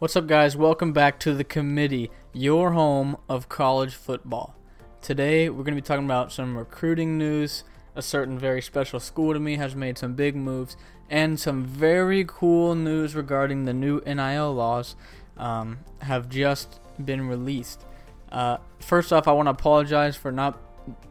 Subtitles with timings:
[0.00, 0.56] What's up, guys?
[0.56, 4.56] Welcome back to the committee, your home of college football.
[5.00, 7.62] Today, we're going to be talking about some recruiting news.
[7.94, 10.76] A certain very special school to me has made some big moves,
[11.08, 14.96] and some very cool news regarding the new NIL laws
[15.36, 17.84] um, have just been released.
[18.32, 20.60] Uh, first off, I want to apologize for not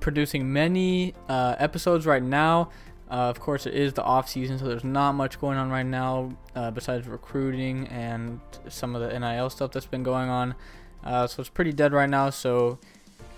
[0.02, 2.70] producing many uh, episodes right now.
[3.14, 5.86] Uh, of course, it is the off season, so there's not much going on right
[5.86, 10.56] now uh, besides recruiting and some of the NIL stuff that's been going on.
[11.04, 12.32] Uh, so it's pretty dead right now.
[12.32, 12.79] So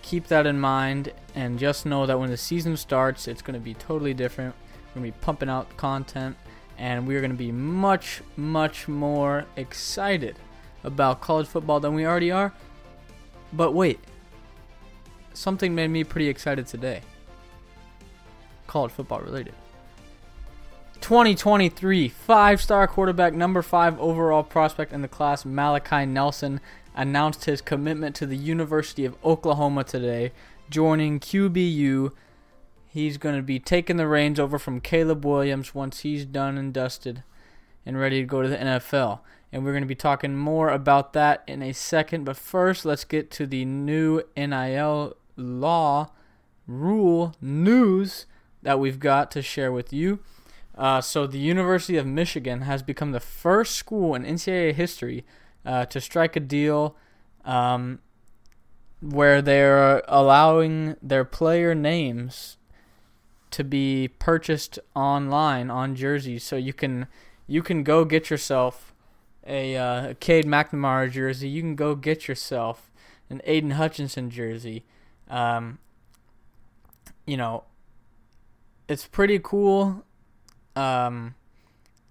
[0.01, 3.59] keep that in mind, and just know that when the season starts, it's going to
[3.59, 4.55] be totally different.
[4.55, 6.37] We're going to be pumping out content,
[6.77, 10.39] and we're going to be much, much more excited
[10.85, 12.53] about college football than we already are.
[13.51, 13.99] But wait,
[15.33, 17.01] something made me pretty excited today.
[18.67, 19.53] College football related.
[21.05, 26.59] 2023 five star quarterback, number five overall prospect in the class, Malachi Nelson,
[26.95, 30.31] announced his commitment to the University of Oklahoma today,
[30.67, 32.11] joining QBU.
[32.87, 36.73] He's going to be taking the reins over from Caleb Williams once he's done and
[36.73, 37.21] dusted
[37.85, 39.19] and ready to go to the NFL.
[39.51, 42.23] And we're going to be talking more about that in a second.
[42.23, 46.09] But first, let's get to the new NIL law
[46.65, 48.25] rule news
[48.63, 50.21] that we've got to share with you.
[50.77, 55.25] Uh, so, the University of Michigan has become the first school in NCAA history
[55.65, 56.95] uh, to strike a deal
[57.45, 57.99] um,
[59.01, 62.57] where they're allowing their player names
[63.51, 66.43] to be purchased online on jerseys.
[66.43, 67.07] So you can
[67.47, 68.93] you can go get yourself
[69.45, 71.47] a uh, Cade McNamara jersey.
[71.47, 72.91] You can go get yourself
[73.29, 74.83] an Aiden Hutchinson jersey.
[75.29, 75.79] Um,
[77.25, 77.63] you know,
[78.87, 80.03] it's pretty cool
[80.75, 81.35] um,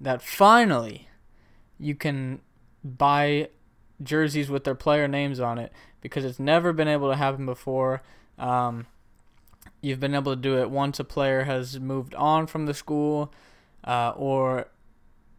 [0.01, 1.09] that finally
[1.79, 2.41] you can
[2.83, 3.49] buy
[4.03, 8.03] jerseys with their player names on it because it's never been able to happen before.
[8.39, 8.87] Um,
[9.81, 13.33] you've been able to do it once a player has moved on from the school
[13.85, 14.67] uh, or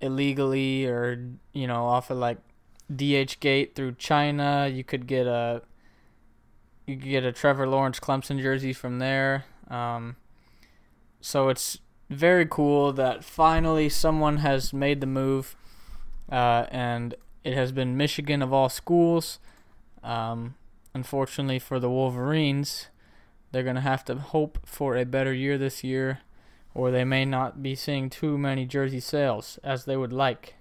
[0.02, 2.38] illegally or you know off of like
[2.94, 4.70] DH gate through China.
[4.72, 5.62] You could get a
[6.86, 9.46] you could get a Trevor Lawrence Clemson jersey from there.
[9.70, 10.16] Um,
[11.22, 11.80] so it's
[12.10, 15.56] very cool that finally someone has made the move,
[16.32, 19.40] uh, and it has been Michigan of all schools.
[20.04, 20.56] Um,
[20.94, 22.90] unfortunately for the Wolverines,
[23.52, 26.20] they're going to have to hope for a better year this year,
[26.74, 30.56] or they may not be seeing too many jersey sales as they would like.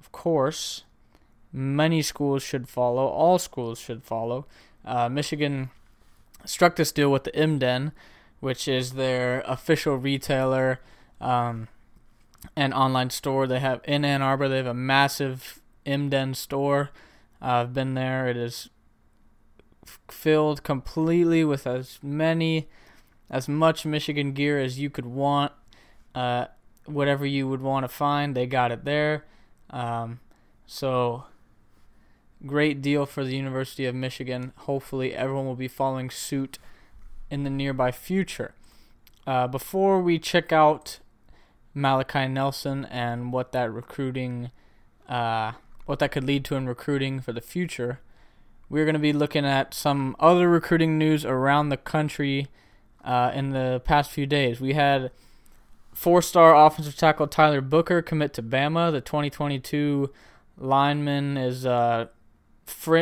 [0.00, 0.84] Of course,
[1.52, 4.46] many schools should follow, all schools should follow.
[4.84, 5.70] Uh, Michigan
[6.44, 7.92] struck this deal with the M Den
[8.40, 10.80] which is their official retailer
[11.20, 11.68] um,
[12.56, 13.46] and online store.
[13.46, 14.48] They have in Ann Arbor.
[14.48, 16.90] They have a massive M Den store.
[17.40, 18.28] Uh, I've been there.
[18.28, 18.70] It is
[20.08, 22.68] filled completely with as many,
[23.30, 25.52] as much Michigan gear as you could want.
[26.14, 26.46] Uh,
[26.86, 29.24] whatever you would want to find, they got it there.
[29.70, 30.20] Um,
[30.66, 31.24] so
[32.46, 34.52] great deal for the University of Michigan.
[34.56, 36.58] Hopefully, everyone will be following suit
[37.30, 38.54] in the nearby future.
[39.26, 40.98] Uh, before we check out
[41.74, 44.50] Malachi Nelson and what that recruiting,
[45.08, 45.52] uh,
[45.86, 48.00] what that could lead to in recruiting for the future,
[48.70, 52.48] we're going to be looking at some other recruiting news around the country
[53.04, 54.60] uh, in the past few days.
[54.60, 55.10] We had
[55.92, 58.92] four-star offensive tackle Tyler Booker commit to Bama.
[58.92, 60.10] The 2022
[60.56, 62.06] lineman is uh,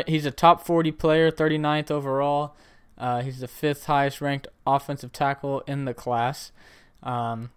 [0.07, 2.55] he's a top 40 player, 39th overall.
[2.99, 6.53] Uh, he's the fifth highest ranked offensive tackle in the class.
[7.03, 7.51] Um,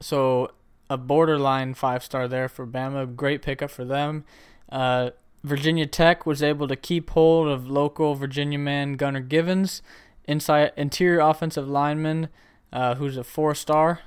[0.00, 0.52] so
[0.90, 3.14] a borderline five star there for Bama.
[3.16, 4.24] Great pickup for them.
[4.70, 5.10] Uh,
[5.42, 9.82] Virginia Tech was able to keep hold of local Virginia man Gunnar Givens,
[10.24, 12.28] inside interior offensive lineman,
[12.72, 14.00] uh, who's a four star.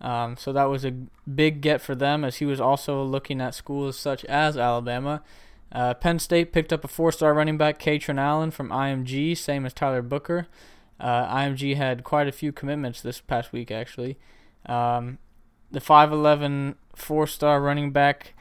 [0.00, 0.92] Um, so that was a
[1.32, 5.22] big get for them, as he was also looking at schools such as Alabama.
[5.72, 9.72] Uh, Penn State picked up a four-star running back, Kaytron Allen from IMG, same as
[9.72, 10.46] Tyler Booker.
[10.98, 14.16] Uh, IMG had quite a few commitments this past week, actually.
[14.66, 15.18] Um,
[15.70, 18.34] the 5'11 four-star running back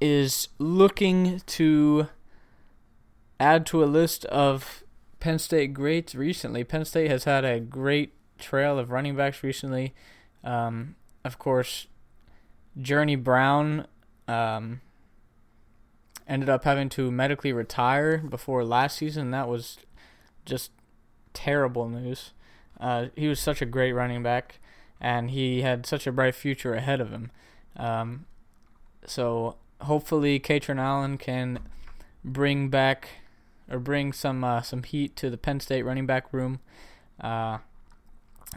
[0.00, 2.08] is looking to
[3.40, 4.84] add to a list of
[5.20, 6.64] Penn State greats recently.
[6.64, 9.94] Penn State has had a great trail of running backs recently.
[10.44, 11.86] Um, of course,
[12.80, 13.86] Journey Brown.
[14.28, 14.80] Um,
[16.26, 19.30] ended up having to medically retire before last season.
[19.30, 19.78] That was
[20.44, 20.70] just
[21.32, 22.32] terrible news.
[22.80, 24.58] Uh, he was such a great running back,
[25.00, 27.30] and he had such a bright future ahead of him.
[27.76, 28.26] Um,
[29.06, 31.60] so hopefully, Kaytron Allen can
[32.24, 33.08] bring back
[33.70, 36.60] or bring some uh, some heat to the Penn State running back room,
[37.20, 37.58] uh,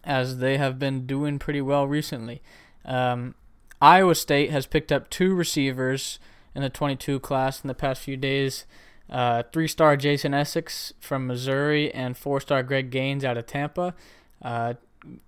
[0.04, 2.42] as they have been doing pretty well recently.
[2.86, 3.36] Um,
[3.82, 6.20] Iowa State has picked up two receivers
[6.58, 8.66] in the 22 class in the past few days.
[9.12, 13.94] Uh, three-star Jason Essex from Missouri and four-star Greg Gaines out of Tampa.
[14.42, 14.74] Uh,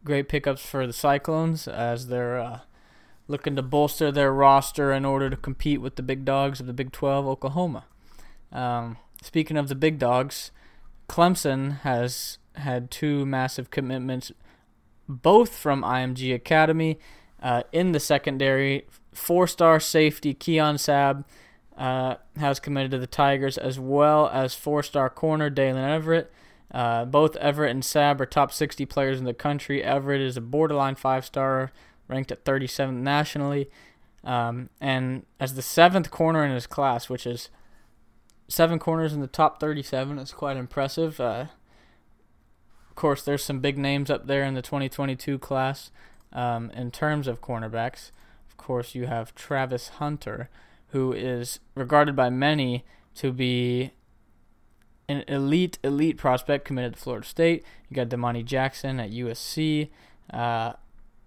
[0.04, 2.60] great pickups for the Cyclones as they're uh,
[3.28, 6.74] looking to bolster their roster in order to compete with the big dogs of the
[6.74, 7.86] Big 12, Oklahoma.
[8.52, 10.50] Um, speaking of the big dogs,
[11.08, 14.32] Clemson has had two massive commitments,
[15.08, 16.98] both from IMG Academy.
[17.42, 18.88] Uh, in the secondary,
[19.20, 21.26] four-star safety Keon Sabb
[21.78, 26.32] uh, has committed to the Tigers, as well as four-star corner Daylen Everett.
[26.72, 29.84] Uh, both Everett and Sabb are top 60 players in the country.
[29.84, 31.72] Everett is a borderline five-star,
[32.08, 33.70] ranked at 37th nationally,
[34.24, 37.50] um, and as the seventh corner in his class, which is
[38.48, 41.20] seven corners in the top 37, is quite impressive.
[41.20, 41.46] Uh,
[42.90, 45.92] of course, there's some big names up there in the 2022 class.
[46.32, 48.12] Um, in terms of cornerbacks,
[48.60, 50.50] course, you have Travis Hunter,
[50.90, 52.86] who is regarded by many
[53.16, 53.92] to be
[55.08, 57.64] an elite, elite prospect committed to Florida State.
[57.90, 59.90] You got Domani Jackson at USC,
[60.32, 60.74] uh,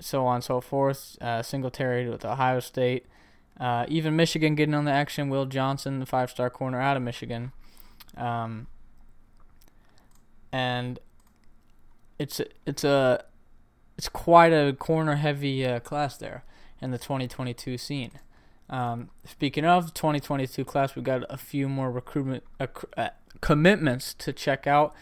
[0.00, 1.18] so on and so forth.
[1.20, 3.06] Uh, Singletary with Ohio State.
[3.58, 5.28] Uh, even Michigan getting on the action.
[5.28, 7.52] Will Johnson, the five star corner out of Michigan.
[8.16, 8.68] Um,
[10.52, 10.98] and
[12.18, 13.24] it's it's a
[13.98, 16.44] it's quite a corner heavy uh, class there
[16.82, 18.12] in the 2022 scene.
[18.68, 23.08] Um, speaking of 2022 class, we've got a few more recruitment uh, uh,
[23.40, 24.94] commitments to check out.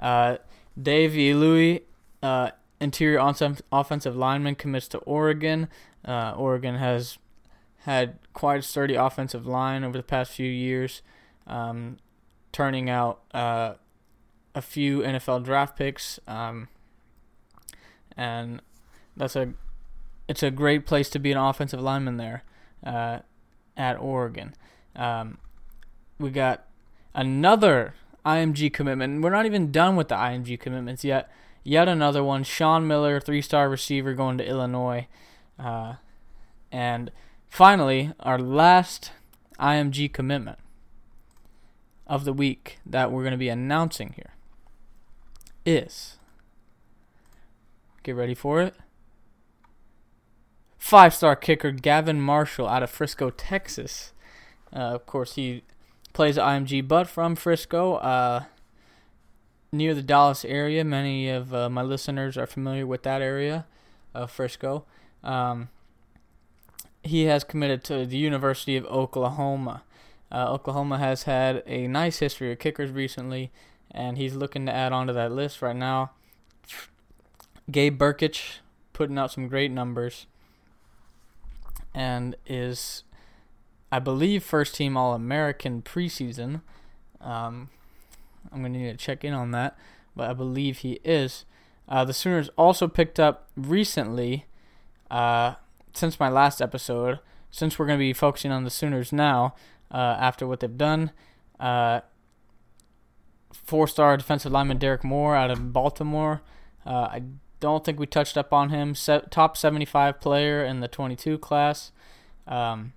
[0.00, 0.38] Uh,
[0.80, 1.82] Dave Iuli,
[2.22, 2.50] uh,
[2.80, 5.68] interior offensive lineman, commits to Oregon.
[6.04, 7.18] Uh, Oregon has
[7.80, 11.02] had quite a sturdy offensive line over the past few years,
[11.46, 11.98] um,
[12.52, 13.74] turning out uh,
[14.54, 16.18] a few NFL draft picks.
[16.26, 16.68] Um,
[18.16, 18.60] and
[19.16, 19.54] that's a
[20.28, 22.44] it's a great place to be an offensive lineman there
[22.84, 23.20] uh,
[23.76, 24.54] at Oregon.
[24.94, 25.38] Um,
[26.18, 26.66] we got
[27.14, 27.94] another
[28.24, 29.22] IMG commitment.
[29.22, 31.30] We're not even done with the IMG commitments yet.
[31.64, 35.06] Yet another one, Sean Miller, three-star receiver going to Illinois,
[35.58, 35.94] uh,
[36.70, 37.10] and
[37.48, 39.12] finally our last
[39.58, 40.58] IMG commitment
[42.06, 44.34] of the week that we're going to be announcing here
[45.66, 46.18] is
[48.08, 48.74] Get ready for it.
[50.88, 54.14] Five star kicker Gavin Marshall out of Frisco, Texas.
[54.74, 55.62] Uh, of course, he
[56.14, 58.44] plays IMG, but from Frisco, uh,
[59.70, 60.82] near the Dallas area.
[60.84, 63.66] Many of uh, my listeners are familiar with that area
[64.14, 64.86] of Frisco.
[65.22, 65.68] Um,
[67.02, 69.82] he has committed to the University of Oklahoma.
[70.32, 73.52] Uh, Oklahoma has had a nice history of kickers recently,
[73.90, 76.12] and he's looking to add on to that list right now.
[77.70, 78.60] Gabe Brkic
[78.94, 80.24] putting out some great numbers
[81.98, 83.02] and is,
[83.90, 86.62] I believe, first team All American preseason.
[87.20, 87.70] Um,
[88.52, 89.76] I'm going to need to check in on that,
[90.14, 91.44] but I believe he is.
[91.88, 94.46] Uh, the Sooners also picked up recently,
[95.10, 95.54] uh,
[95.92, 97.18] since my last episode,
[97.50, 99.56] since we're going to be focusing on the Sooners now,
[99.90, 101.10] uh, after what they've done.
[101.58, 102.00] Uh,
[103.50, 106.42] Four star defensive lineman Derek Moore out of Baltimore.
[106.86, 107.22] Uh, I
[107.60, 108.94] don't think we touched up on him.
[108.94, 111.92] Se- top 75 player in the 22 class.
[112.46, 112.92] Um,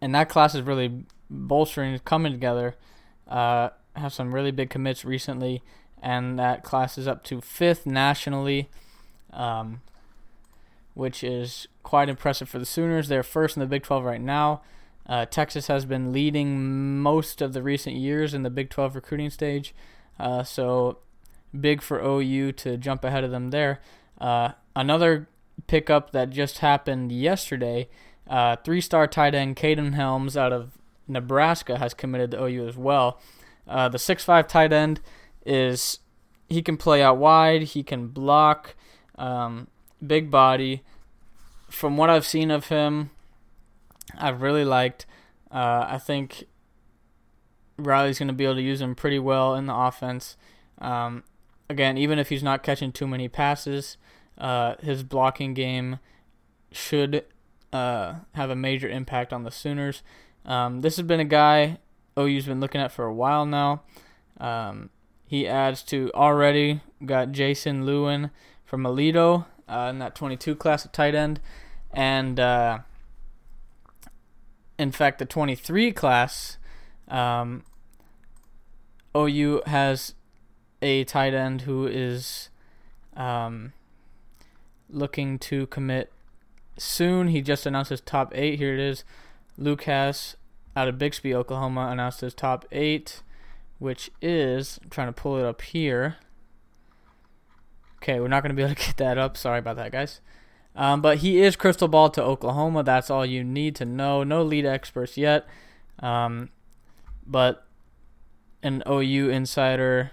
[0.00, 2.76] and that class is really bolstering, coming together.
[3.26, 5.62] Uh, have some really big commits recently,
[6.02, 8.68] and that class is up to fifth nationally,
[9.32, 9.80] um,
[10.94, 13.08] which is quite impressive for the Sooners.
[13.08, 14.62] They're first in the Big 12 right now.
[15.08, 19.30] Uh, Texas has been leading most of the recent years in the Big 12 recruiting
[19.30, 19.74] stage.
[20.18, 20.98] Uh, so
[21.60, 23.80] big for OU to jump ahead of them there.
[24.20, 25.28] Uh, another
[25.66, 27.88] pickup that just happened yesterday,
[28.28, 30.72] uh, three-star tight end Kaden Helms out of
[31.08, 33.20] Nebraska has committed to OU as well.
[33.66, 35.00] Uh, the six-five tight end
[35.44, 36.00] is
[36.48, 38.74] he can play out wide, he can block,
[39.16, 39.68] um,
[40.04, 40.82] big body.
[41.68, 43.10] From what I've seen of him,
[44.16, 45.06] I've really liked.
[45.50, 46.44] Uh, I think
[47.76, 50.36] Riley's going to be able to use him pretty well in the offense.
[50.78, 51.24] Um,
[51.68, 53.96] again, even if he's not catching too many passes,
[54.38, 55.98] uh, his blocking game
[56.72, 57.24] should
[57.72, 60.02] uh, have a major impact on the Sooners.
[60.44, 61.78] Um, this has been a guy
[62.18, 63.82] OU's been looking at for a while now.
[64.38, 64.90] Um,
[65.26, 68.30] he adds to already got Jason Llewellyn
[68.64, 71.40] from Aledo uh, in that 22 class at tight end,
[71.92, 72.78] and uh,
[74.78, 76.58] in fact, the 23 class,
[77.08, 77.64] um,
[79.16, 80.14] OU has
[80.82, 82.50] a tight end who is
[83.16, 83.72] um,
[84.90, 86.12] looking to commit
[86.78, 87.28] soon.
[87.28, 88.58] He just announced his top eight.
[88.58, 89.04] Here it is.
[89.58, 90.36] Luke Hasz
[90.74, 93.22] out of Bixby, Oklahoma, announced his top eight,
[93.78, 96.16] which is I'm trying to pull it up here.
[98.02, 99.36] Okay, we're not going to be able to get that up.
[99.36, 100.20] Sorry about that, guys.
[100.76, 102.82] Um, but he is crystal ball to Oklahoma.
[102.82, 104.22] That's all you need to know.
[104.22, 105.46] No lead experts yet.
[106.00, 106.50] Um,
[107.26, 107.66] but
[108.62, 110.10] an OU insider,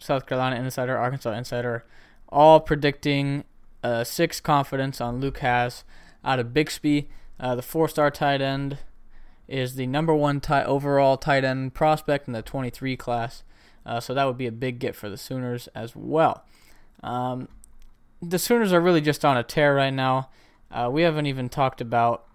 [0.00, 1.84] South Carolina insider, Arkansas insider,
[2.28, 3.44] all predicting
[3.82, 5.84] uh, six confidence on Luke out
[6.24, 7.08] of Bixby.
[7.38, 8.78] Uh, the four star tight end
[9.48, 13.42] is the number one tight, overall tight end prospect in the 23 class.
[13.84, 16.44] Uh, so that would be a big get for the Sooners as well.
[17.02, 17.48] Um,
[18.22, 20.28] the Sooners are really just on a tear right now.
[20.70, 22.26] Uh, we haven't even talked about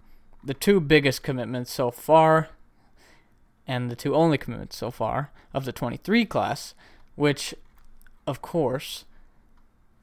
[0.44, 2.50] the two biggest commitments so far,
[3.68, 6.74] and the two only commitments so far of the 23 class,
[7.16, 7.54] which,
[8.28, 9.06] of course,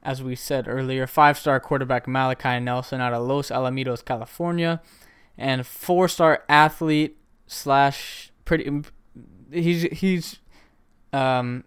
[0.03, 4.81] as we said earlier, five star quarterback Malachi Nelson out of Los Alamitos, California,
[5.37, 7.17] and four star athlete
[7.47, 8.81] slash pretty.
[9.51, 10.39] He's he's
[11.13, 11.63] um,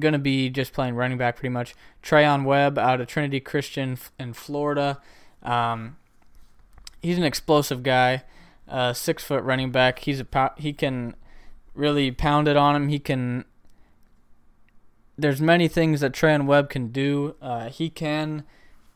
[0.00, 1.74] to be just playing running back pretty much.
[2.02, 5.00] Treyaun Webb out of Trinity Christian in Florida.
[5.42, 5.96] Um,
[7.02, 8.22] he's an explosive guy,
[8.68, 10.00] uh, six foot running back.
[10.00, 11.16] He's a he can
[11.74, 12.88] really pound it on him.
[12.88, 13.44] He can.
[15.22, 17.36] There's many things that Treyaun Webb can do.
[17.40, 18.44] Uh, he can.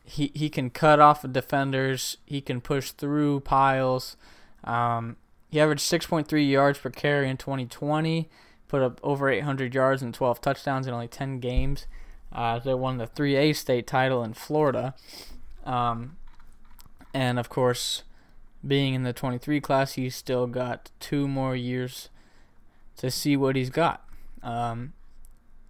[0.03, 2.17] He, he can cut off defenders.
[2.25, 4.15] He can push through piles.
[4.63, 5.17] Um,
[5.49, 8.29] he averaged 6.3 yards per carry in 2020
[8.67, 11.87] put up over 800 yards and 12 touchdowns in only 10 games.
[12.31, 14.93] Uh, they won the 3A state title in Florida.
[15.65, 16.17] Um,
[17.13, 18.03] and of course,
[18.65, 22.09] being in the 23 class, he's still got two more years
[22.97, 24.05] to see what he's got.
[24.43, 24.93] Um,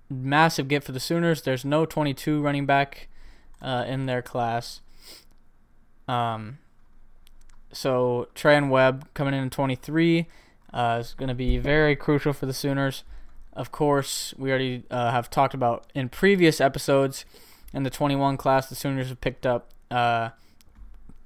[0.09, 1.41] massive get for the Sooners.
[1.41, 3.07] There's no 22 running back
[3.61, 4.81] uh, in their class.
[6.07, 6.59] Um,
[7.71, 10.27] so Treyaun Webb coming in in 23
[10.73, 13.03] uh, is going to be very crucial for the Sooners.
[13.53, 17.25] Of course, we already uh, have talked about in previous episodes
[17.73, 20.29] in the 21 class, the Sooners have picked up uh,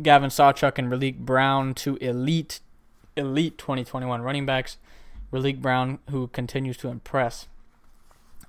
[0.02, 2.60] Gavin Sawchuk and Raleek Brown, two elite,
[3.16, 4.78] elite 2021 running backs.
[5.32, 7.48] Raleek Brown, who continues to impress,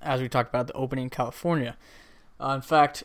[0.02, 1.76] as we talked about the opening in California.
[2.40, 3.04] Uh, in fact,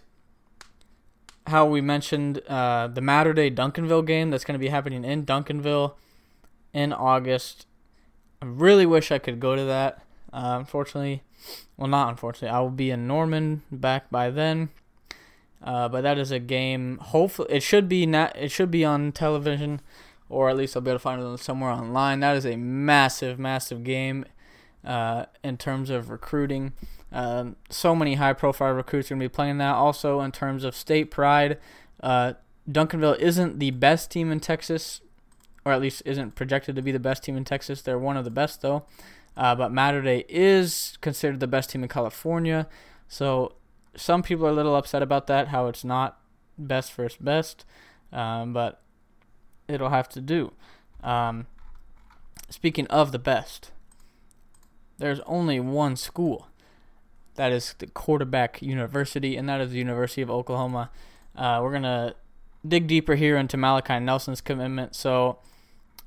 [1.48, 5.26] how we mentioned uh, the Mater Dei Duncanville game that's going to be happening in
[5.26, 5.94] Duncanville
[6.74, 7.66] in August.
[8.42, 10.04] I really wish I could go to that.
[10.34, 11.24] Uh, unfortunately,
[11.78, 14.70] well, not unfortunately, I will be in Norman back by then.
[15.64, 17.00] Uh, but that is a game.
[17.00, 18.36] Hopefully, it should be not.
[18.36, 19.82] It should be on television,
[20.30, 22.20] or at least I'll be able to find it somewhere online.
[22.20, 24.26] That is a massive, massive game
[24.88, 26.74] uh, in terms of recruiting.
[27.12, 29.76] Um, so many high-profile recruits are going to be playing that.
[29.76, 31.60] Also, in terms of state pride,
[32.02, 32.34] uh,
[32.70, 35.02] Duncanville isn't the best team in Texas
[35.68, 37.82] or at least isn't projected to be the best team in Texas.
[37.82, 38.86] They're one of the best though.
[39.36, 42.68] Uh, but Mater Dei is considered the best team in California.
[43.10, 43.56] So
[43.94, 46.22] some people are a little upset about that, how it's not
[46.58, 47.66] best first best.
[48.14, 48.82] Um, but
[49.68, 50.54] it'll have to do.
[51.04, 51.48] Um,
[52.50, 53.72] speaking of the best,
[54.98, 56.48] there's only one school
[57.36, 60.90] that is the quarterback university, and that is the University of Oklahoma.
[61.36, 62.16] Uh, we're going to
[62.68, 64.96] dig deeper here into Malachi Nelson's commitment.
[64.96, 65.38] So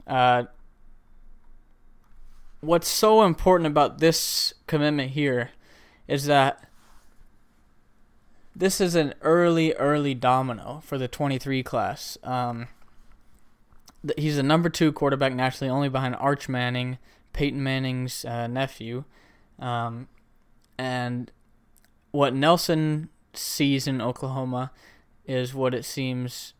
[0.07, 0.45] uh,
[2.61, 5.51] what's so important about this commitment here
[6.09, 6.65] is that
[8.55, 12.19] this is an early, early domino for the 23 class.
[12.25, 12.69] Um,
[14.17, 16.99] he's the number two quarterback nationally, only behind Arch Manning,
[17.33, 19.05] Peyton Manning's uh, nephew.
[19.59, 20.09] Um,
[20.79, 21.31] and
[22.11, 24.73] what Nelson sees in Oklahoma
[25.27, 26.55] is what it seems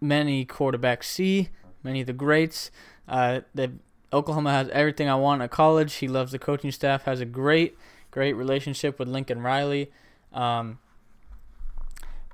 [0.00, 1.50] many quarterbacks see
[1.86, 2.70] many of the greats.
[3.08, 3.72] Uh, the
[4.12, 5.94] Oklahoma has everything I want at college.
[5.94, 7.04] He loves the coaching staff.
[7.04, 7.78] Has a great,
[8.10, 9.90] great relationship with Lincoln Riley.
[10.32, 10.78] Um,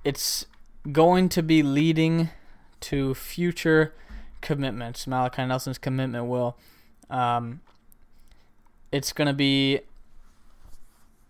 [0.03, 0.47] it's
[0.91, 2.31] going to be leading
[2.81, 3.95] to future
[4.41, 5.07] commitments.
[5.07, 6.57] Malachi Nelson's commitment will.
[7.11, 7.61] Um,
[8.91, 9.81] it's going to be,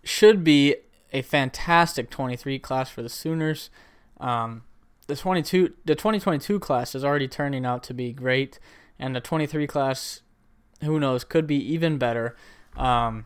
[0.03, 0.75] should be
[1.11, 3.69] a fantastic 23 class for the Sooners.
[4.19, 4.63] Um,
[5.07, 8.59] the 22 the 2022 class is already turning out to be great
[8.97, 10.21] and the 23 class
[10.81, 12.35] who knows could be even better
[12.77, 13.25] um,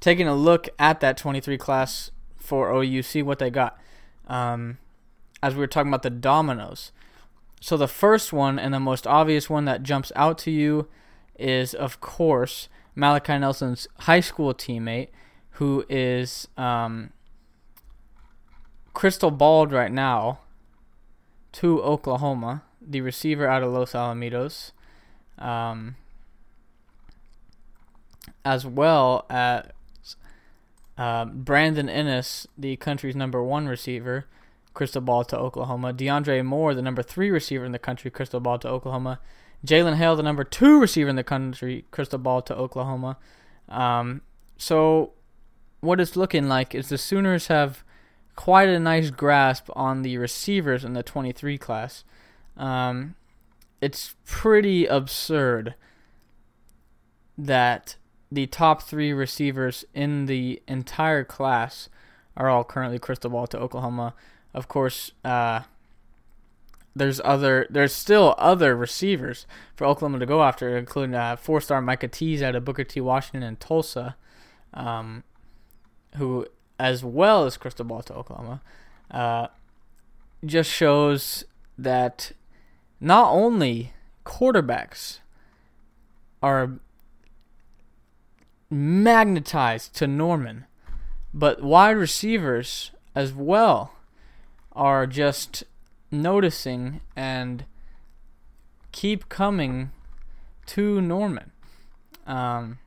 [0.00, 3.78] taking a look at that 23 class for OU see what they got
[4.28, 4.78] um,
[5.42, 6.92] as we were talking about the dominoes
[7.62, 10.88] so the first one and the most obvious one that jumps out to you
[11.38, 15.10] is, of course, Malachi Nelson's high school teammate,
[15.52, 17.12] who is um,
[18.94, 20.40] crystal balled right now
[21.52, 24.72] to Oklahoma, the receiver out of Los Alamitos,
[25.38, 25.94] um,
[28.44, 29.66] as well as
[30.98, 34.24] uh, Brandon Inniss, the country's number one receiver,
[34.74, 35.92] crystal ball to Oklahoma.
[35.92, 39.20] DeAndre Moore, the number three receiver in the country, crystal ball to Oklahoma.
[39.66, 43.16] Jalen Hale, the number two receiver in the country, crystal ball to Oklahoma.
[43.68, 44.22] Um,
[44.56, 45.12] so,
[45.80, 47.84] what it's looking like is the Sooners have
[48.34, 52.04] quite a nice grasp on the receivers in the 23 class.
[52.56, 53.14] Um,
[53.80, 55.74] it's pretty absurd
[57.36, 57.96] that
[58.30, 61.88] the top three receivers in the entire class
[62.36, 64.14] are all currently crystal ball to Oklahoma.
[64.54, 65.62] Of course, uh,
[66.94, 72.08] there's other there's still other receivers for Oklahoma to go after, including uh, four-star Micah
[72.08, 73.00] Tease out of Booker T.
[73.00, 74.16] Washington and Tulsa,
[74.74, 75.24] um,
[76.16, 76.46] who
[76.78, 78.60] as well as crystal ball to Oklahoma,
[79.10, 79.46] uh,
[80.44, 81.44] just shows
[81.78, 82.32] that
[83.00, 83.92] not only
[84.26, 85.20] quarterbacks
[86.42, 86.78] are
[88.68, 90.66] magnetized to Norman,
[91.32, 93.92] but wide receivers as well
[94.74, 95.64] are just
[96.10, 97.64] noticing and
[98.92, 99.90] keep coming
[100.66, 101.52] to Norman.
[102.26, 102.78] Um,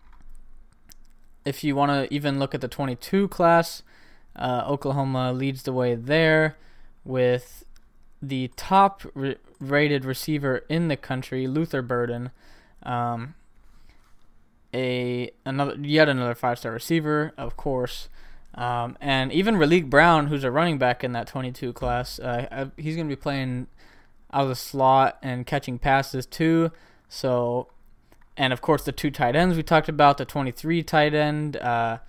[1.44, 3.84] if you want to even look at the 22 class,
[4.36, 6.58] uh, Oklahoma leads the way there
[7.04, 7.64] with
[8.22, 12.32] the top re- rated receiver in the country, Luther Burden.
[12.84, 13.36] Um,
[14.74, 18.10] a another yet another five star receiver, of course.
[18.56, 22.96] Um, and even Raleek Brown, who's a running back in that 22 class, uh, he's
[22.96, 23.68] going to be playing
[24.32, 26.72] out of the slot and catching passes too.
[27.10, 27.68] So,
[28.38, 31.58] and of course the two tight ends we talked about, the 23 tight end.
[31.58, 32.00] Uh,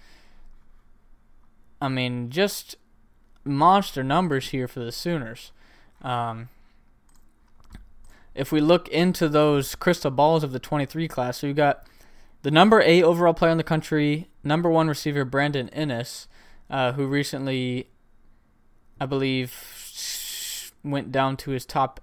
[1.80, 2.76] I mean, just
[3.44, 5.52] monster numbers here for the Sooners.
[6.02, 6.48] Um,
[8.34, 11.86] if we look into those crystal balls of the 23 class, so you got
[12.42, 16.26] the number eight overall player in the country, number one receiver Brandon Inniss,
[16.70, 17.88] uh, who recently,
[19.00, 22.00] I believe, went down to his top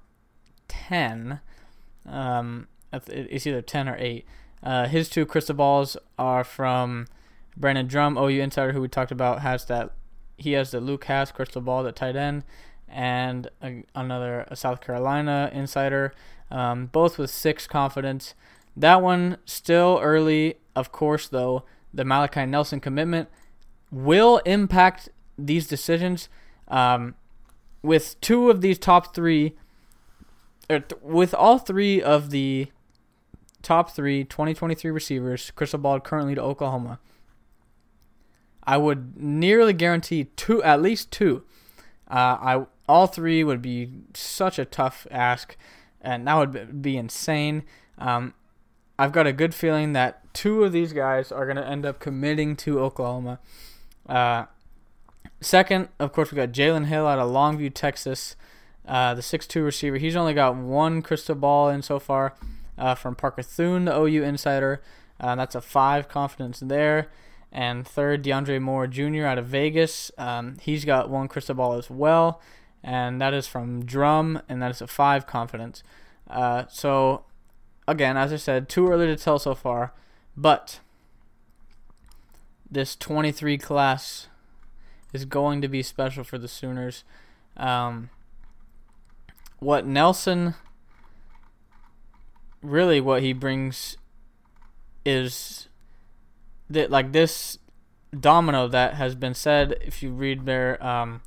[0.68, 1.40] 10.
[2.06, 4.26] Um, it's either 10 or 8.
[4.62, 7.08] Uh, his two crystal balls are from
[7.58, 9.92] Brandon Drumm, OU insider, who we talked about, has that.
[10.38, 12.44] He has the Luke Hasz crystal ball, the tight end,
[12.88, 16.14] and a, another a South Carolina insider,
[16.50, 18.34] um, both with six confidence.
[18.76, 21.66] That one still early, of course, though.
[21.94, 23.30] The Malachi Nelson commitment
[23.94, 26.28] will impact these decisions.
[26.68, 27.16] Um,
[27.82, 29.56] with two of these top three,
[30.70, 32.68] or th- with all three of the
[33.62, 37.00] top three 2023 receivers, crystal ball currently to Oklahoma,
[38.64, 41.44] I would nearly guarantee two, at least two.
[42.10, 45.56] Uh, I all three would be such a tough ask,
[46.02, 47.64] and that would be insane.
[47.98, 48.34] Um,
[48.98, 52.00] I've got a good feeling that two of these guys are going to end up
[52.00, 53.40] committing to Oklahoma.
[54.08, 54.46] Uh,
[55.42, 58.36] second, of course, we got Jalen Hale out of Longview, Texas,
[58.88, 59.98] uh, the six-two receiver.
[59.98, 62.36] He's only got one crystal ball in so far
[62.78, 64.82] uh, from Parker Thune, the OU insider.
[65.20, 67.10] Uh, that's a five confidence there.
[67.52, 69.26] And third, DeAndre Moore Jr.
[69.26, 70.12] out of Vegas.
[70.18, 72.42] Um, he's got one crystal ball as well,
[72.84, 75.84] and that is from Drumm, and that is a five confidence.
[76.28, 77.26] Uh, so,
[77.88, 79.94] again, as I said, too early to tell so far,
[80.36, 80.80] but
[82.74, 84.28] this 23 class
[85.14, 87.04] is going to be special for the Sooners.
[87.56, 88.10] Um,
[89.60, 90.56] what Nelson
[92.62, 93.98] really what he brings
[95.06, 95.68] is
[96.70, 97.60] that like this
[98.18, 101.22] domino that has been said if you read their um,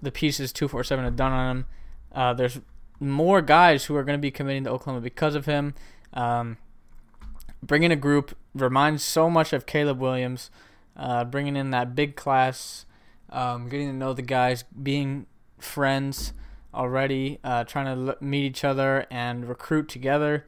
[0.00, 1.66] the pieces 247 have done on him
[2.12, 2.60] uh, there's
[3.00, 5.74] more guys who are going to be committing to Oklahoma because of him
[6.14, 6.56] um,
[7.62, 10.50] bringing a group reminds so much of Caleb Williams.
[10.96, 12.84] Uh, bringing in that big class,
[13.30, 16.32] um, getting to know the guys, being friends
[16.74, 20.44] already, uh, trying to meet each other and recruit together.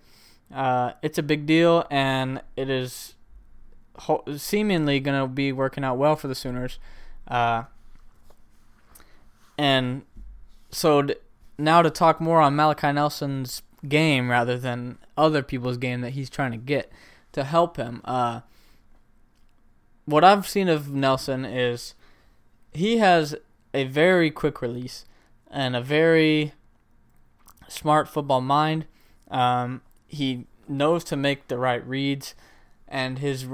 [0.53, 3.15] Uh, it's a big deal, and it is
[3.97, 6.81] ho- seemingly going to be working out well for the Sooners.
[7.29, 7.65] Uh,
[9.57, 10.03] and
[10.71, 11.15] so d-
[11.59, 16.31] now to talk more on Malachi Nelson's game rather than other people's game that he's
[16.31, 16.91] trying to get
[17.33, 18.01] to help him.
[18.05, 18.41] Uh,
[20.05, 21.95] what I've seen of Nelson is
[22.73, 23.37] he has
[23.73, 25.05] a very quick release
[25.51, 26.53] and a very
[27.69, 28.87] smart football mind.
[29.31, 32.35] Um, he knows to make the right reads,
[32.89, 33.47] and his,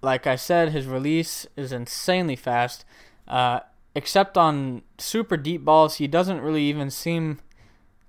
[0.00, 2.84] like I said, his release is insanely fast.
[3.28, 3.60] Uh,
[3.94, 7.38] except on super deep balls, he doesn't really even seem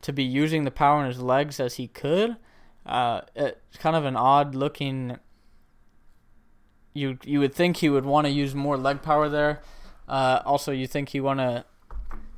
[0.04, 2.38] to be using the power in his legs as he could.
[2.86, 5.18] Uh, it's kind of an odd looking.
[6.94, 9.62] You you would think he would want to use more leg power there.
[10.08, 11.66] Uh, also, you think he want to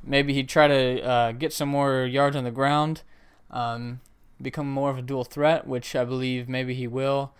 [0.02, 3.02] maybe he'd try to uh, get some more yards on the ground,
[3.50, 4.00] um,
[4.40, 7.34] become more of a dual threat, which I believe maybe he will.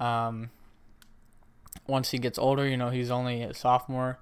[0.00, 0.50] Um,
[1.86, 4.18] once he gets older, you know, he's only a sophomore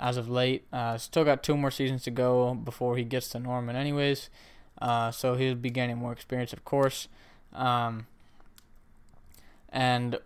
[0.00, 0.66] as of late.
[0.72, 4.30] Uh, still got two more seasons to go before he gets to Norman, anyways.
[4.80, 7.08] Uh, so he'll be gaining more experience, of course.
[7.52, 8.06] Um,
[9.70, 10.18] and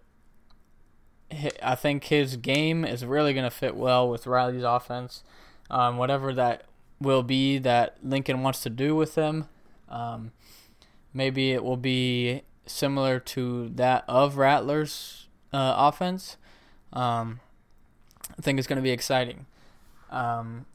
[1.63, 5.23] I think his game is really going to fit well with Riley's offense.
[5.71, 6.65] Um, whatever that
[7.01, 9.47] will be that Lincoln wants to do with him,
[9.89, 10.33] um,
[11.15, 16.37] maybe it will be similar to that of Rattler's uh, offense.
[16.93, 17.41] Um,
[18.39, 19.47] I think it's going to be exciting.
[20.11, 20.67] Um,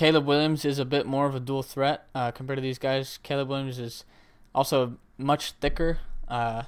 [0.00, 3.18] Caleb Williams is a bit more of a dual threat uh, compared to these guys.
[3.22, 4.06] Caleb Williams is
[4.54, 6.62] also much thicker, uh,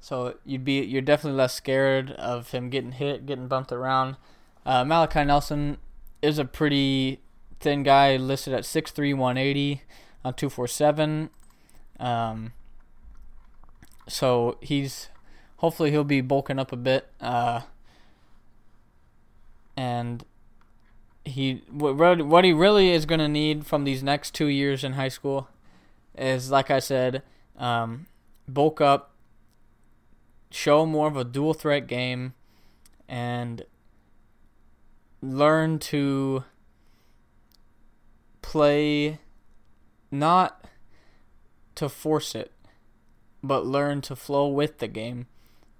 [0.00, 4.16] so you'd be you're definitely less scared of him getting hit, getting bumped around.
[4.64, 5.76] Uh, Malachi Nelson
[6.22, 7.20] is a pretty
[7.60, 9.82] thin guy, listed at 6'3", 180
[10.24, 11.28] on two four seven.
[12.00, 12.54] Um,
[14.08, 15.10] so he's
[15.58, 17.10] hopefully he'll be bulking up a bit.
[17.20, 17.60] Uh,
[19.76, 20.24] and
[21.24, 24.94] he what what he really is going to need from these next two years in
[24.94, 25.48] high school
[26.16, 27.22] is like I said,
[27.56, 28.06] um,
[28.48, 29.14] bulk up,
[30.50, 32.34] show more of a dual threat game,
[33.08, 33.64] and
[35.20, 36.44] learn to
[38.42, 39.18] play
[40.10, 40.66] not
[41.76, 42.52] to force it,
[43.42, 45.26] but learn to flow with the game,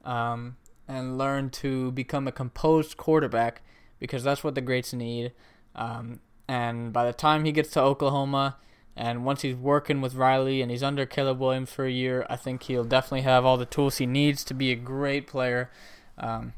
[0.05, 0.57] um,
[0.89, 3.61] and learn to become a composed quarterback
[4.03, 5.31] because that's what the greats need.
[5.77, 8.57] Um, and by the time he gets to Oklahoma,
[8.97, 12.35] and once he's working with Riley and he's under Caleb Williams for a year, I
[12.35, 15.71] think he'll definitely have all the tools he needs to be a great player.
[16.19, 16.53] Um,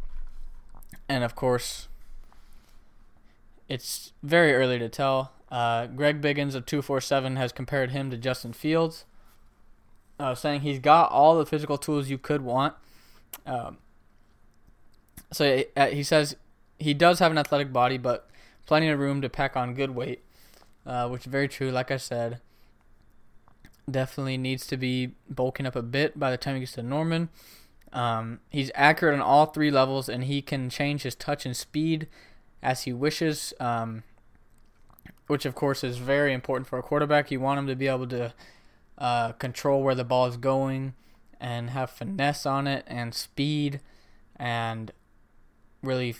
[1.07, 1.89] and of course,
[3.69, 5.33] it's very early to tell.
[5.51, 9.05] Uh, Greg Biggins of 247 has compared him to Justin Fields,
[10.19, 12.75] uh, saying he's got all the physical tools you could want.
[13.45, 13.77] Um,
[15.31, 16.37] so uh, he says
[16.85, 18.29] he does have an athletic body, but
[18.67, 20.23] plenty of room to pack on good weight,
[20.87, 21.71] uh, which is very true.
[21.71, 22.41] Like I said,
[23.91, 27.31] definitely needs to be bulking up a bit by the time he gets to Norman.
[27.93, 32.07] Um, he's accurate on all three levels, and he can change his touch and speed
[32.63, 34.03] as he wishes, um,
[35.27, 37.31] which of course is very important for a quarterback.
[37.31, 38.35] You want him to be able to
[38.99, 40.93] uh, control where the ball is going
[41.41, 43.81] and have finesse on it and speed
[44.37, 44.93] and
[45.83, 46.17] really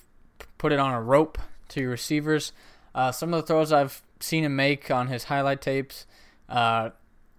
[0.59, 2.53] put it on a rope to your receivers.
[2.95, 6.07] Uh, some of the throws I've seen him make on his highlight tapes,
[6.49, 6.91] uh,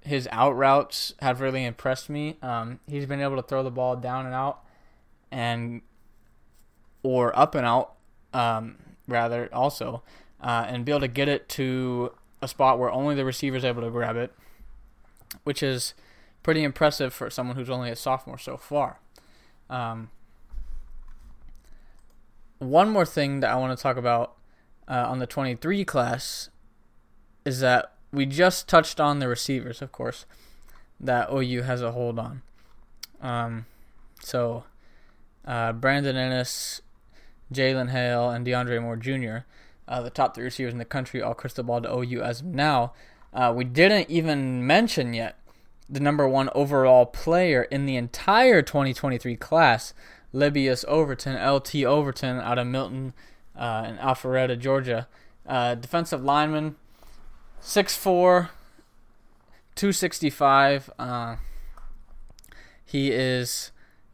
[0.01, 2.37] his out routes have really impressed me.
[2.41, 4.59] Um, he's been able to throw the ball down and out,
[5.31, 5.81] and
[7.01, 7.93] or up and out,
[8.33, 8.77] um,
[9.07, 10.03] rather also,
[10.41, 13.65] uh, and be able to get it to a spot where only the receiver is
[13.65, 14.31] able to grab it,
[15.43, 15.93] which is
[16.43, 18.99] pretty impressive for someone who's only a sophomore so far.
[19.69, 20.09] Um,
[22.65, 24.35] one more thing that I want to talk about
[24.87, 26.49] uh, on the 23 class
[27.43, 30.25] is that we just touched on the receivers, of course,
[30.99, 32.41] that OU has a hold on.
[33.21, 33.65] Um,
[34.21, 34.63] so
[35.45, 36.81] uh, Brandon Inniss,
[37.53, 39.45] Jalen Hale, and DeAndre Moore Jr.,
[39.87, 42.47] uh, the top three receivers in the country, all crystal ball to OU as of
[42.47, 42.93] now.
[43.33, 45.37] Uh, we didn't even mention yet
[45.87, 49.93] the number one overall player in the entire 2023 class,
[50.35, 53.13] Lebbeus Overton, LT Overton, out of Milton
[53.55, 55.07] uh, in Alpharetta, Georgia.
[55.47, 56.75] Uh, defensive lineman,
[57.61, 58.49] 6'4,
[59.75, 60.89] 265.
[60.99, 61.35] Uh,
[62.83, 63.71] he is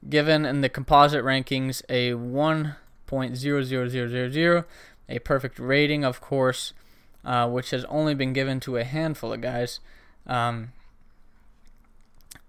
[0.07, 4.65] given in the composite rankings a 1.00000,
[5.09, 6.73] a perfect rating, of course,
[7.25, 9.79] uh, which has only been given to a handful of guys.
[10.27, 10.73] Um,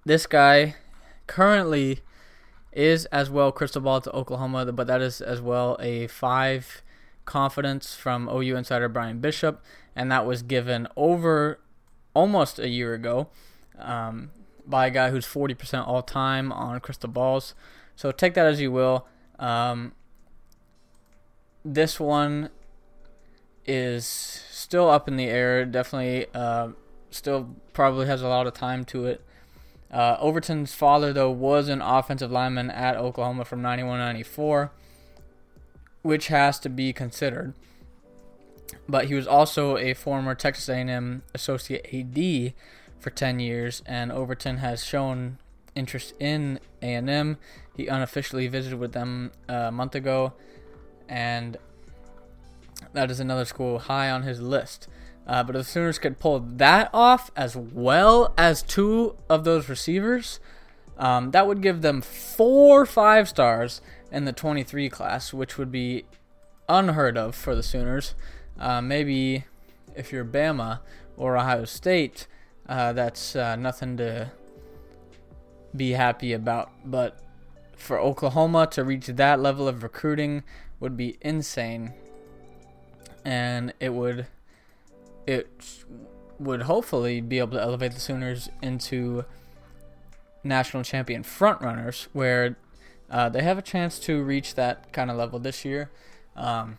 [0.04, 0.74] this guy
[1.26, 2.02] currently
[2.72, 6.82] is as well crystal ball to Oklahoma, but that is as well a five
[7.24, 9.62] confidence from OU insider Brian Bishop,
[9.94, 11.60] and that was given over
[12.14, 13.28] almost a year ago
[13.78, 14.30] um,
[14.66, 17.54] by a guy who's 40% all time on crystal balls.
[17.96, 19.06] So take that as you will.
[19.38, 19.92] Um,
[21.64, 22.50] this one
[23.64, 25.64] is still up in the air.
[25.64, 26.68] Definitely uh,
[27.10, 29.24] still probably has a lot of time to it.
[29.92, 34.72] Uh, Overton's father, though, was an offensive lineman at Oklahoma from 91 94,
[36.00, 37.52] which has to be considered.
[38.88, 42.54] But he was also a former Texas A&M associate AD
[42.98, 45.38] for 10 years, and Overton has shown
[45.74, 47.36] interest in A&M.
[47.76, 50.32] He unofficially visited with them a month ago,
[51.08, 51.58] and
[52.94, 54.88] that is another school high on his list.
[55.26, 59.68] Uh, but if the Sooners could pull that off as well as two of those
[59.68, 60.40] receivers,
[60.98, 63.80] um, that would give them four five stars
[64.10, 66.04] in the 23 class, which would be
[66.68, 68.14] unheard of for the Sooners.
[68.58, 69.44] Uh, maybe
[69.94, 70.80] if you're Bama
[71.16, 72.26] or Ohio State,
[72.68, 74.30] uh, that's uh, nothing to
[75.74, 76.70] be happy about.
[76.84, 77.18] But
[77.76, 80.44] for Oklahoma to reach that level of recruiting
[80.78, 81.92] would be insane,
[83.24, 84.26] and it would
[85.26, 85.48] it
[86.38, 89.24] would hopefully be able to elevate the Sooners into
[90.44, 92.56] national champion frontrunners, where
[93.10, 95.90] uh, they have a chance to reach that kind of level this year.
[96.34, 96.78] Um,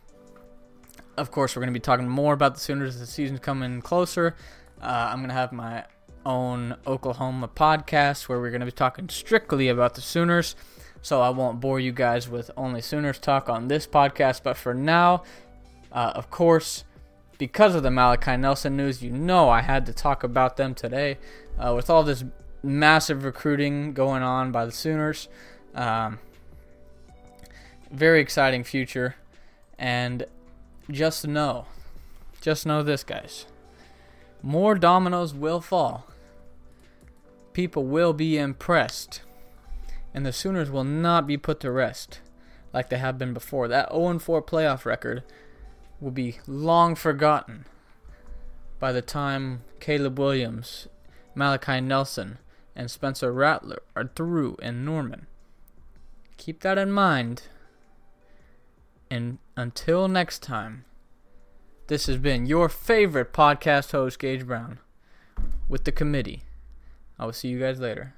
[1.16, 3.82] of course, we're going to be talking more about the Sooners as the season's coming
[3.82, 4.36] closer.
[4.82, 5.86] Uh, I'm going to have my
[6.26, 10.56] own Oklahoma podcast where we're going to be talking strictly about the Sooners.
[11.02, 14.42] So I won't bore you guys with only Sooners talk on this podcast.
[14.44, 15.24] But for now,
[15.92, 16.86] uh, of course,
[17.38, 21.18] because of the Malachi Nelson news, you know I had to talk about them today.
[21.58, 22.24] Uh, with all this
[22.64, 25.28] massive recruiting going on by the Sooners,
[25.76, 26.20] um,
[27.92, 29.16] very exciting future.
[29.78, 30.26] And
[30.90, 31.66] just know,
[32.42, 33.46] just know this, guys.
[34.42, 36.08] More dominoes will fall.
[37.54, 39.22] People will be impressed.
[40.14, 42.20] And the Sooners will not be put to rest
[42.74, 43.68] like they have been before.
[43.68, 45.24] That 0 4 playoff record
[46.04, 47.66] will be long forgotten
[48.80, 50.88] by the time Caleb Williams,
[51.34, 52.40] Malachi Nelson,
[52.76, 55.28] and Spencer Rattler are through in Norman.
[56.36, 57.44] Keep that in mind.
[59.10, 60.84] And until next time,
[61.88, 64.80] this has been your favorite podcast host, Gage Brown,
[65.70, 66.44] with the committee.
[67.18, 68.16] I will see you guys later.